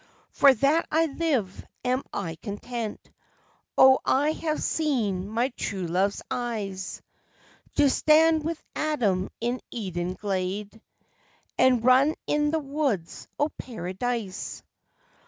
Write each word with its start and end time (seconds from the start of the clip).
"For 0.31 0.51
that 0.51 0.87
I 0.89 1.05
live 1.05 1.63
am 1.85 2.01
I 2.11 2.33
content 2.37 3.11
(Oh! 3.77 3.99
I 4.03 4.31
have 4.31 4.63
seen 4.63 5.29
my 5.29 5.49
true 5.49 5.85
love's 5.85 6.23
eyes!) 6.31 7.03
To 7.75 7.87
stand 7.87 8.43
wi' 8.43 8.55
Adam 8.75 9.29
in 9.39 9.61
Eden 9.69 10.15
glade, 10.15 10.81
And 11.55 11.85
run 11.85 12.15
in 12.25 12.49
the 12.49 12.57
woods 12.57 13.27
o' 13.37 13.49
Paradise!" 13.59 14.63